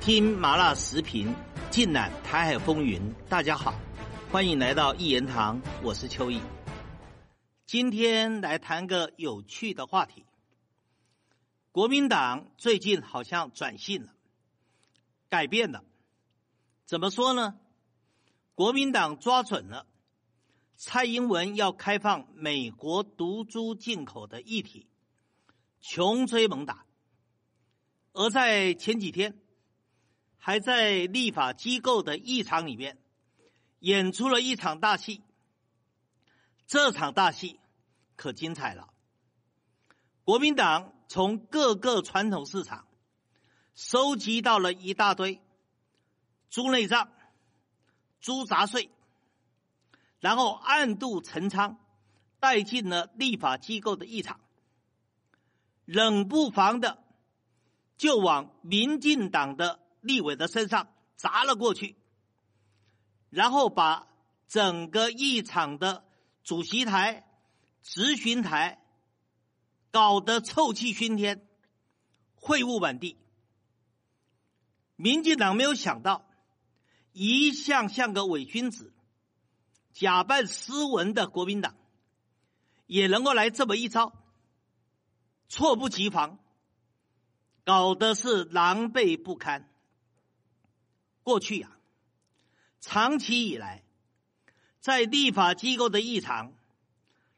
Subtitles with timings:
[0.00, 1.34] 听麻辣时评，
[1.70, 3.14] 尽览台海风云。
[3.28, 3.78] 大家好，
[4.32, 6.40] 欢迎来到一言堂，我是邱毅。
[7.66, 10.24] 今天来谈个有趣的话题。
[11.70, 14.14] 国民党最近好像转性了，
[15.28, 15.84] 改变了。
[16.86, 17.56] 怎么说呢？
[18.54, 19.86] 国民党抓准了
[20.76, 24.86] 蔡英文要开放美国毒株进口的议题，
[25.82, 26.86] 穷追猛打。
[28.14, 29.38] 而在前几天。
[30.42, 32.98] 还在立法机构的议场里面
[33.78, 35.22] 演出了一场大戏，
[36.66, 37.60] 这场大戏
[38.16, 38.88] 可精彩了。
[40.24, 42.88] 国民党从各个传统市场
[43.74, 45.42] 收集到了一大堆
[46.48, 47.12] 猪内脏、
[48.20, 48.90] 猪杂碎，
[50.20, 51.78] 然后暗度陈仓
[52.38, 54.40] 带进了立法机构的议场，
[55.84, 57.04] 冷不防的
[57.98, 59.80] 就往民进党的。
[60.00, 61.96] 立委的身上砸了过去，
[63.28, 64.08] 然后把
[64.48, 66.04] 整个议场的
[66.42, 67.26] 主席台、
[67.82, 68.82] 执询台
[69.90, 71.46] 搞得臭气熏天、
[72.34, 73.16] 秽物满地。
[74.96, 76.28] 民进党没有想到，
[77.12, 78.92] 一向像个伪君子、
[79.92, 81.74] 假扮斯文的国民党，
[82.86, 84.12] 也能够来这么一招，
[85.48, 86.38] 猝不及防，
[87.64, 89.68] 搞得是狼狈不堪。
[91.30, 91.70] 过去呀，
[92.80, 93.84] 长期以来，
[94.80, 96.52] 在立法机构的议场，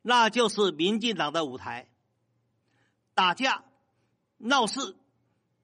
[0.00, 1.90] 那就是民进党的舞台。
[3.14, 3.64] 打架、
[4.38, 4.94] 闹事、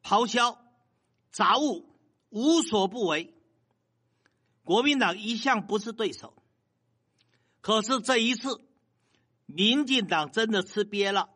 [0.02, 0.60] 咆哮、
[1.30, 1.88] 杂物，
[2.30, 3.32] 无所不为。
[4.64, 6.34] 国民党一向不是对手，
[7.60, 8.60] 可是这一次，
[9.46, 11.30] 民进党真的吃瘪了。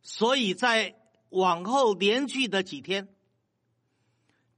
[0.00, 3.14] 所以在往后连续的几天。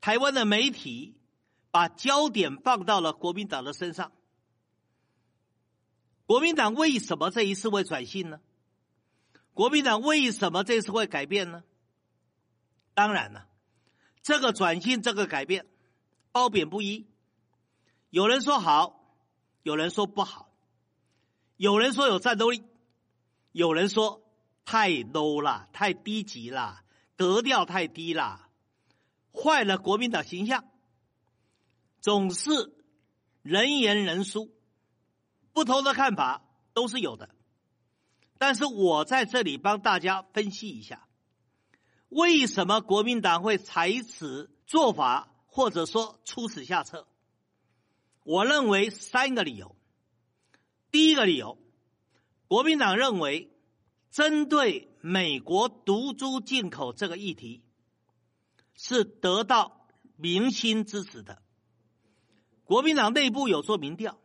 [0.01, 1.17] 台湾的媒体
[1.71, 4.13] 把焦点放到了国民党的身上。
[6.27, 8.41] 国民党为什么这一次会转性呢？
[9.55, 11.65] 国民党为什么这次会改变呢？
[12.95, 13.49] 当然了，
[14.23, 15.67] 这个转性、这个改变，
[16.33, 17.07] 褒贬不一。
[18.11, 19.17] 有人说好，
[19.63, 20.53] 有人说不好，
[21.57, 22.63] 有人说有战斗力，
[23.53, 24.23] 有人说
[24.65, 26.83] 太 low 了，太低级了，
[27.17, 28.48] 格调太低了。
[29.33, 30.65] 坏了国民党形象，
[32.01, 32.51] 总是
[33.43, 34.51] 人言人殊，
[35.53, 37.31] 不同的看法都是有的。
[38.39, 41.09] 但是我在这里帮大家分析一下，
[42.09, 47.09] 为什么国民党会采此做法，或者说出此下策？
[48.23, 49.75] 我认为三个理由。
[50.91, 51.59] 第一个理由，
[52.47, 53.51] 国民党认为，
[54.11, 57.63] 针对美国毒株进口这个议题。
[58.79, 61.43] 是得到民心支持的。
[62.65, 64.19] 国民党内部有做民调，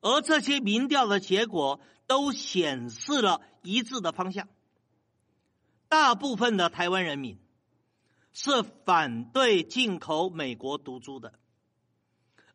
[0.00, 4.48] 而这些民调的结果都显示了一致的方向。
[5.88, 7.38] 大部分的台湾人民
[8.32, 11.38] 是反对进口美国毒株的，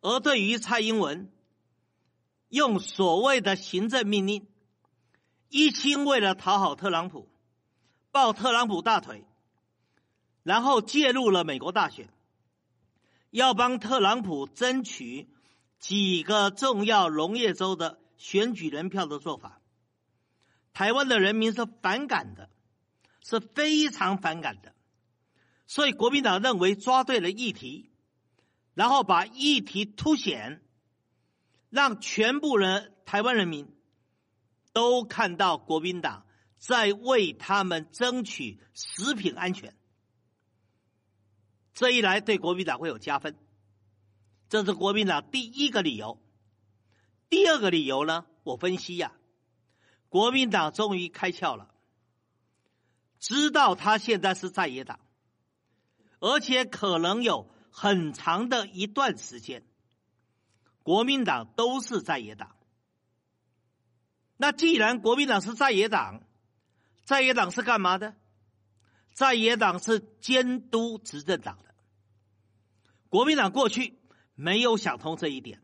[0.02, 1.32] 而对于蔡英文
[2.50, 4.48] 用所谓的行政命令，
[5.50, 7.30] 一心为了讨好特朗普，
[8.12, 9.24] 抱特朗普大腿。
[10.48, 12.08] 然后介入了美国大选，
[13.32, 15.28] 要帮特朗普争取
[15.78, 19.60] 几个重要农业州的选举人票的做法，
[20.72, 22.50] 台湾的人民是反感的，
[23.22, 24.74] 是非常反感的。
[25.66, 27.92] 所以国民党认为抓对了议题，
[28.74, 30.62] 然后把议题凸显，
[31.70, 33.76] 让全部人台湾人民
[34.72, 36.26] 都看到国民党
[36.58, 39.76] 在为他们争取食品安全。
[41.78, 43.36] 这一来，对国民党会有加分，
[44.50, 46.20] 这是国民党第一个理由。
[47.30, 48.26] 第二个理由呢？
[48.42, 49.12] 我分析呀，
[50.10, 51.70] 国民党终于开窍了，
[53.20, 55.00] 知道他现在是在野党，
[56.20, 59.64] 而且可能有很长的一段时间，
[60.82, 62.56] 国民党都是在野党。
[64.36, 66.24] 那既然国民党是在野党，
[67.04, 68.16] 在野党是干嘛的？
[69.14, 71.60] 在野党是监督执政党。
[73.10, 73.98] 国民党过去
[74.36, 75.62] 没有想通这一点，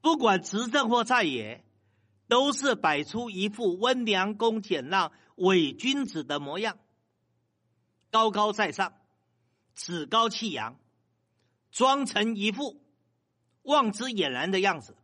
[0.00, 1.64] 不管执政或在野，
[2.28, 6.78] 都是摆出一副温良恭俭让、伪君子的模样，
[8.10, 8.94] 高高在上、
[9.74, 10.78] 趾高气扬，
[11.72, 12.80] 装成一副
[13.62, 14.96] 望之俨然的样子。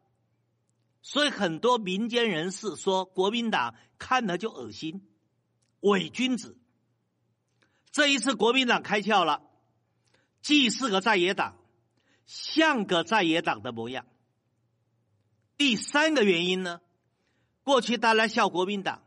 [1.02, 5.06] 所以很多民间人士说，国民党看了就恶心，
[5.80, 6.56] 伪君子。
[7.90, 9.42] 这一次国民党开窍了。
[10.44, 11.56] 既是个在野党，
[12.26, 14.05] 像个在野党的模样。
[15.56, 16.82] 第三个原因呢，
[17.62, 19.02] 过去大家笑国民党，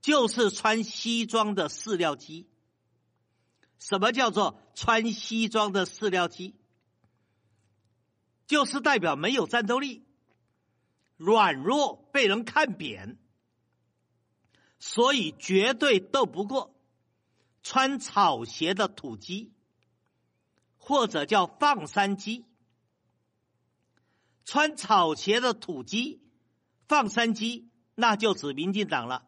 [0.00, 2.48] 就是穿西装的饲料鸡。
[3.78, 6.56] 什么叫做穿西装的饲料鸡？
[8.48, 10.02] 就是代表没有战斗力，
[11.16, 13.16] 软弱，被人看扁，
[14.80, 16.74] 所以绝对斗不过
[17.62, 19.52] 穿草鞋的土鸡，
[20.86, 22.44] 或者叫放山鸡。
[24.44, 26.22] 穿草鞋的土鸡、
[26.86, 29.26] 放山鸡，那就指民进党了。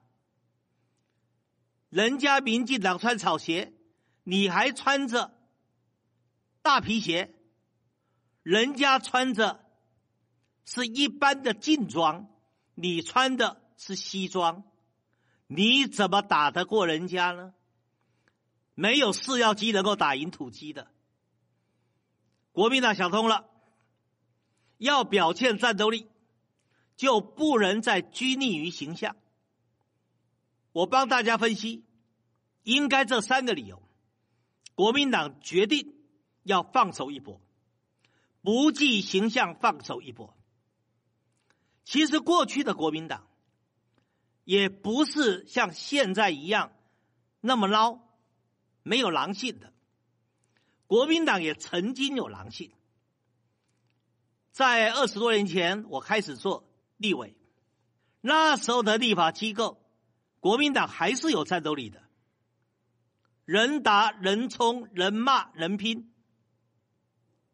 [1.88, 3.72] 人家民进党穿草鞋，
[4.22, 5.36] 你还穿着
[6.62, 7.34] 大皮鞋，
[8.44, 9.66] 人家穿着
[10.64, 12.30] 是一般的劲装，
[12.76, 14.62] 你穿的是西装，
[15.48, 17.52] 你怎么打得过人家呢？
[18.74, 20.88] 没有饲料鸡能够打赢土鸡的。
[22.58, 23.48] 国民党想通了。
[24.78, 26.08] 要表现战斗力，
[26.96, 29.14] 就不能再拘泥于形象。
[30.72, 31.84] 我帮大家分析，
[32.64, 33.80] 应该这三个理由。
[34.74, 35.94] 国民党决定
[36.42, 37.40] 要放手一搏，
[38.42, 40.36] 不计形象放手一搏。
[41.84, 43.28] 其实过去的国民党，
[44.42, 46.72] 也不是像现在一样
[47.40, 48.00] 那么孬，
[48.82, 49.72] 没有狼性的。
[50.88, 52.72] 国民党也曾经有狼性。
[54.50, 56.64] 在二十多年前，我开始做
[56.96, 57.36] 立委，
[58.22, 59.80] 那时候的立法机构，
[60.40, 62.02] 国民党还是有战斗力的，
[63.44, 66.10] 人打人冲人骂人拼。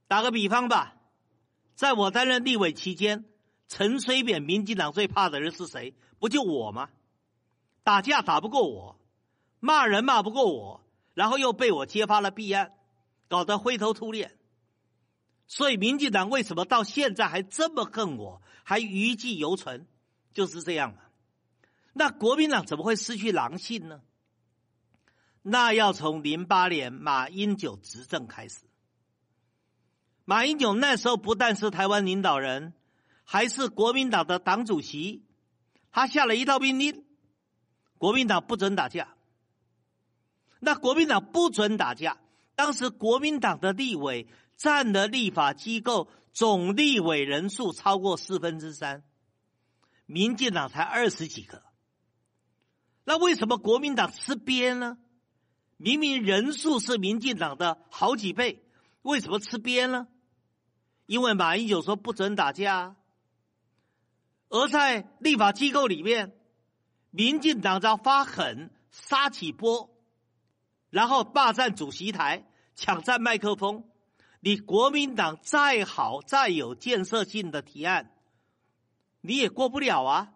[0.06, 0.94] 打个比方吧，
[1.74, 3.24] 在我担任立委期间，
[3.66, 5.96] 陈水扁民进党最怕的人是谁？
[6.20, 6.88] 不就我吗？
[7.82, 8.96] 打架打不过我，
[9.58, 12.73] 骂人骂不过我，然后又被我揭发了弊案，
[13.28, 14.38] 搞得灰头土脸。
[15.46, 19.86] 所以，民进党为什么到现在还这么恨我，还余悸犹存？
[20.32, 21.00] 就是这样嘛。
[21.92, 24.00] 那国民党怎么会失去狼性呢？
[25.42, 28.60] 那要从零八年马英九执政开始。
[30.24, 32.72] 马英九那时候不但是台湾领导人，
[33.24, 35.26] 还是国民党的党主席。
[35.92, 37.04] 他下了一道命令：
[37.98, 39.14] 国民党不准打架。
[40.60, 42.18] 那国民党不准打架，
[42.54, 44.26] 当时国民党的立委。
[44.56, 49.02] 占的立法机构总立委人数超过四分之三，
[50.06, 51.64] 民进党才二十几个。
[53.02, 54.96] 那为什么国民党吃瘪呢？
[55.76, 58.64] 明明人数是民进党的好几倍，
[59.02, 60.06] 为什么吃瘪呢？
[61.06, 62.94] 因为马英九说不准打架，
[64.50, 66.32] 而在立法机构里面，
[67.10, 69.93] 民进党在发狠，杀起波，
[70.94, 72.46] 然后霸占主席台，
[72.76, 73.82] 抢占麦克风。
[74.38, 78.14] 你国民党再好再有建设性的提案，
[79.20, 80.34] 你也过不了啊。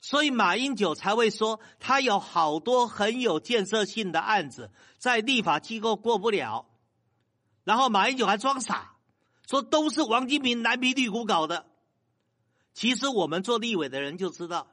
[0.00, 6.64] 所以马英九才会说他有好多很有建设性的案子在立法机构过不了，
[7.64, 8.96] 然后马英九还装傻，
[9.46, 11.66] 说都是王金平蓝皮绿骨搞的。
[12.72, 14.68] 其实我们做立委的人就知道，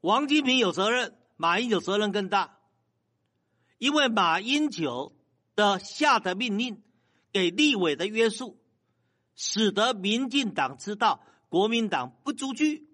[0.00, 2.57] 王金平有责任，马英九责任更大，
[3.78, 5.14] 因为马英九。
[5.58, 6.84] 的下的命令，
[7.32, 8.60] 给立委的约束，
[9.34, 12.88] 使得民进党知道国民党不足惧，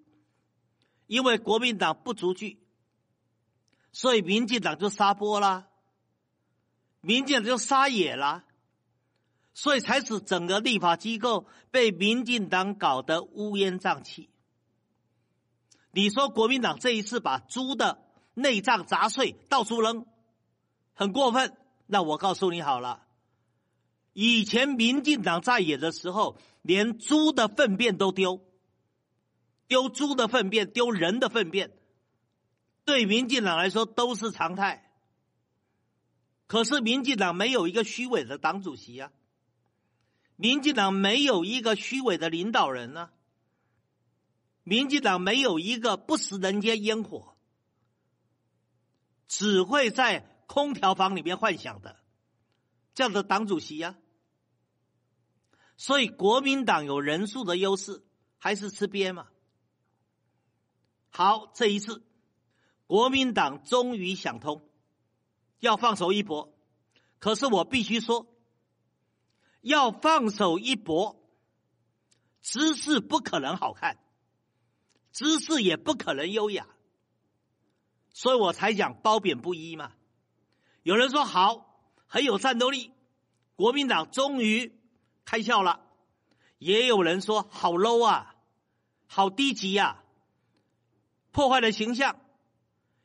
[1.06, 2.58] 因为国民党不足惧，
[3.92, 5.68] 所以民进党就撒泼啦，
[7.02, 8.46] 民进党就撒野啦，
[9.52, 14.30] 所以才使整个立法机构被民进党搞得乌烟瘴气。
[15.90, 20.06] 你说国民党这一次把猪的内脏砸碎到处扔，
[20.94, 21.56] 很过分。
[21.86, 23.06] 那我告诉你好了，
[24.14, 28.40] 以前民进党在野的时候，连猪的粪便都丢，
[29.66, 31.76] 丢猪的粪便，丢人的粪便，
[32.86, 34.90] 对民进党来说都是常态。
[36.46, 39.12] 可是民进党没有一个虚伪的党主席啊，
[40.36, 43.10] 民进党没有一个虚伪的领导人呢，
[44.62, 47.36] 民进党没有一个不食人间烟火，
[49.28, 50.30] 只会在。
[50.46, 51.96] 空调房里面幻想的，
[52.94, 53.96] 这样的党主席呀，
[55.76, 58.04] 所以国民党有人数的优势，
[58.38, 59.28] 还是吃瘪嘛？
[61.10, 62.04] 好，这一次
[62.86, 64.68] 国民党终于想通，
[65.60, 66.52] 要放手一搏。
[67.18, 68.26] 可是我必须说，
[69.62, 71.24] 要放手一搏，
[72.42, 73.98] 姿势不可能好看，
[75.10, 76.66] 姿势也不可能优雅，
[78.12, 79.92] 所以我才讲褒贬不一嘛。
[80.84, 82.92] 有人说好，很有战斗力。
[83.56, 84.78] 国民党终于
[85.24, 85.80] 开窍了。
[86.58, 88.34] 也有人说好 low 啊，
[89.06, 90.02] 好低级呀，
[91.30, 92.20] 破坏了形象，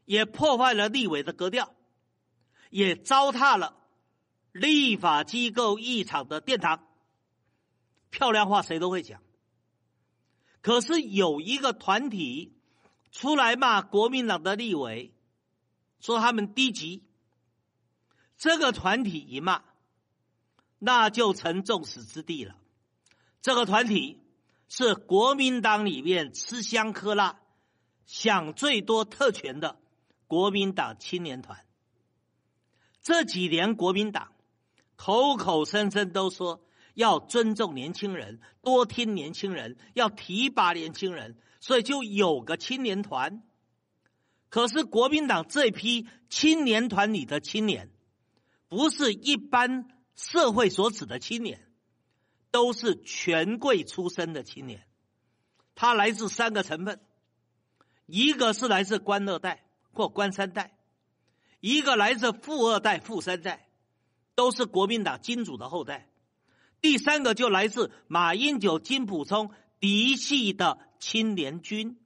[0.04, 1.74] 也破坏了立委的格调，
[2.70, 3.78] 也糟蹋了
[4.52, 6.86] 立法机构议场的殿堂。
[8.10, 9.22] 漂亮话谁都会讲，
[10.62, 12.58] 可是有一个团体
[13.14, 15.14] 出来骂国民党的立委，
[16.02, 17.06] 说他们低级。
[18.40, 19.64] 这个团体一骂，
[20.80, 22.56] 那就成众矢之的了。
[23.42, 24.22] 这个团体
[24.70, 27.42] 是国民党里面吃香喝辣、
[28.06, 29.78] 享最多特权的
[30.26, 31.66] 国民党青年团。
[33.02, 34.32] 这几年国民党
[34.96, 36.62] 口口声声都说
[36.94, 43.44] 要尊重年轻人、多听年轻人、要提拔年轻人，所以就有个青年团。
[44.48, 47.90] 可是国民党这批青年团里的青年，
[48.70, 51.66] 不是一般社会所指的青年。
[52.52, 54.84] 都是权贵出身的青年，
[55.76, 57.00] 他来自三个成分：
[58.08, 60.76] 一个是来自官二代或官三代，
[61.60, 63.70] 一个来自富二代、富三代，
[64.34, 66.08] 都是国民党金主的后代；
[66.82, 72.00] 第三个就来自马英九、金溥聪嫡系的青年军，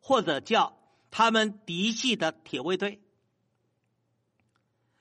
[0.00, 0.78] 或者叫
[1.10, 3.00] 他们嫡系的铁卫队。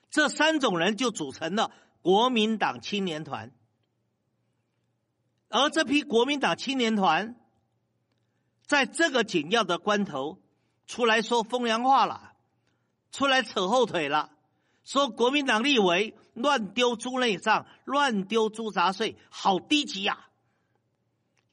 [0.09, 1.71] 这三种人就组成了
[2.01, 3.51] 国民党青年团。
[5.49, 7.35] 而这批国民党青年团，
[8.65, 10.41] 在这个紧要的关头，
[10.85, 12.33] 出来说风凉话了，
[13.11, 14.31] 出来扯后腿了，
[14.83, 20.27] 说国民党立委乱丢猪内脏、乱丢猪杂碎，好低级呀！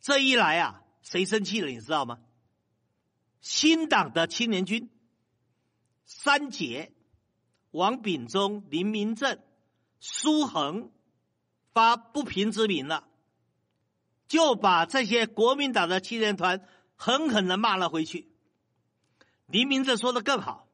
[0.01, 1.69] 这一来啊，谁生气了？
[1.69, 2.19] 你知道吗？
[3.41, 4.91] 新党的青年军，
[6.07, 6.93] 三杰，
[7.75, 9.41] 王炳忠、林明正、
[9.99, 10.93] 苏恒，
[11.73, 13.09] 发不平之名了。
[14.29, 16.65] 就把这些国民党的青年团
[16.95, 18.31] 狠狠的骂了回去。
[19.47, 20.69] 林明正说的更好，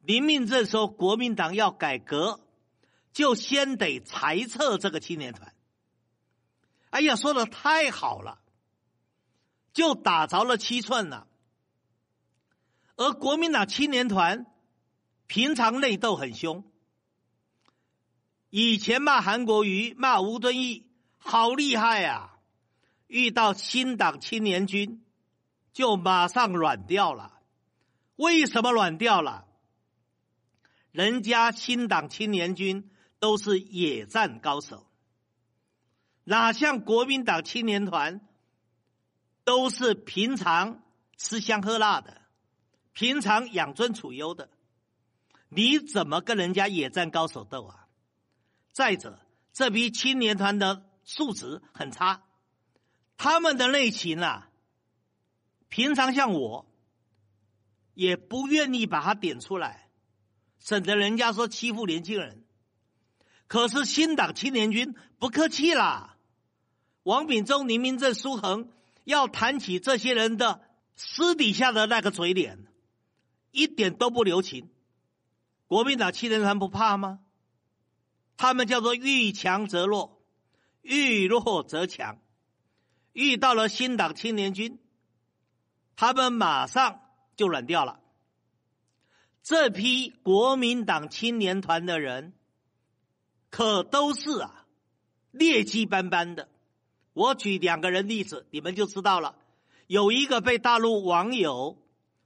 [0.00, 2.40] 林明正说国民党要改革，
[3.12, 5.54] 就先得裁撤这个青年团。
[6.90, 8.40] 哎呀，说的太好了，
[9.72, 11.28] 就打着了七寸了。
[12.96, 14.46] 而国民党青年团
[15.28, 16.64] 平常内斗很凶，
[18.48, 22.38] 以前骂韩国瑜、骂吴敦义，好厉害呀！
[23.06, 25.04] 遇到新党青年军，
[25.74, 27.40] 就马上软掉了。
[28.16, 29.46] 为什么软掉了？
[30.92, 34.86] 人家新党青年军都是野战高手，
[36.24, 38.26] 哪像国民党青年团，
[39.44, 40.82] 都是平常
[41.18, 42.22] 吃香喝辣的，
[42.94, 44.48] 平常养尊处优的，
[45.48, 47.86] 你怎么跟人家野战高手斗啊？
[48.72, 49.18] 再者，
[49.52, 52.22] 这批青年团的素质很差。
[53.16, 54.50] 他们的内情啊，
[55.68, 56.66] 平常像我，
[57.94, 59.88] 也不愿意把它点出来，
[60.58, 62.44] 省得人家说欺负年轻人。
[63.46, 66.16] 可是新党青年军不客气啦，
[67.02, 68.70] 王炳忠、林明正、苏恒
[69.04, 70.60] 要谈起这些人的
[70.94, 72.66] 私底下的那个嘴脸，
[73.50, 74.68] 一点都不留情。
[75.68, 77.20] 国民党青年团不怕吗？
[78.36, 80.20] 他们叫做遇强则弱，
[80.80, 82.18] 遇弱则强。
[83.12, 84.78] 遇到了新党青年军，
[85.94, 87.00] 他们马上
[87.36, 88.00] 就软掉了。
[89.42, 92.32] 这批国民党青年团的人，
[93.50, 94.66] 可都是啊，
[95.30, 96.48] 劣迹斑斑的。
[97.12, 99.36] 我举两个人例子，你们就知道了。
[99.86, 101.76] 有一个被大陆网友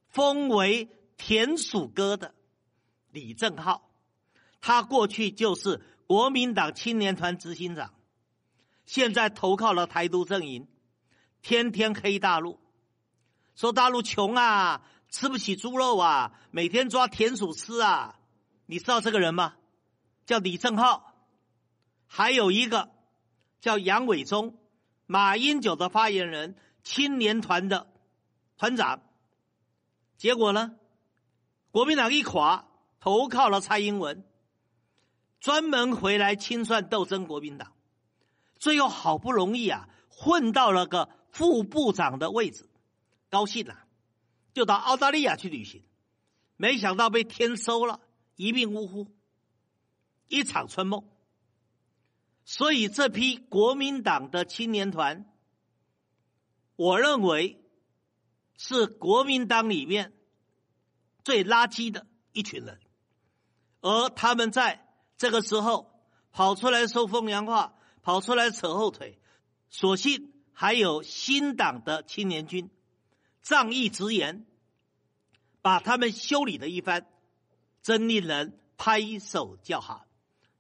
[0.09, 2.35] 封为“田鼠哥”的
[3.13, 3.89] 李正浩，
[4.61, 7.95] 他过去就是国民党青年团执行长，
[8.87, 10.67] 现在投靠了台独阵营。
[11.43, 12.59] 天天黑大陆，
[13.55, 18.19] 说大陆穷啊，吃不起猪肉啊，每天抓田鼠吃啊。
[18.67, 19.57] 你知道这个人吗？
[20.25, 21.15] 叫李正浩，
[22.07, 22.91] 还有一个
[23.61, 24.57] 叫杨伟忠，
[25.07, 27.93] 马英九的发言人，青年团的
[28.57, 29.03] 团长。
[30.17, 30.77] 结果呢，
[31.73, 32.69] 国民党一垮，
[33.03, 34.25] 投靠了蔡英文，
[35.41, 37.73] 专门回来清算斗争国民党，
[38.61, 41.09] 最后好不容易啊，混到了个。
[41.33, 42.69] 副部长的位置，
[43.31, 43.87] 高兴了，
[44.53, 45.83] 就到澳大利亚去旅行，
[46.59, 48.03] 没想到被天收了，
[48.37, 49.07] 一命呜呼，
[50.29, 51.09] 一场春梦。
[52.45, 55.25] 所以这批国民党的青年团，
[56.77, 57.59] 我认为
[58.59, 60.13] 是国民党里面
[61.25, 62.79] 最垃圾的一群人，
[63.83, 65.93] 而他们在这个时候
[66.33, 69.19] 跑出来说风凉话，跑出来扯后腿，
[69.69, 72.71] 所幸还有新党的青年军
[73.43, 74.47] 仗义直言，
[75.61, 77.07] 把他们修理了一番，
[77.83, 80.07] 真令人拍手叫好。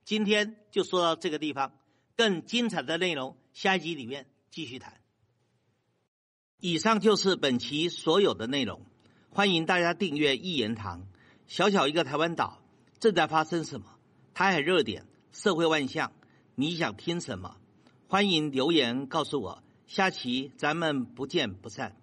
[0.04, 1.72] 今天就说到这个地方，
[2.16, 5.00] 更精彩的内容下一集里面继续谈。
[6.58, 8.84] 以上就是本期所有的内容，
[9.30, 11.06] 欢迎大家订阅一言堂。
[11.46, 12.61] 小小一个台湾岛，
[13.02, 13.86] 正在发生什么？
[14.32, 16.12] 台海热点，社会万象，
[16.54, 17.56] 你想听什么？
[18.06, 19.60] 欢迎留言告诉我。
[19.88, 21.96] 下期咱们不见不散。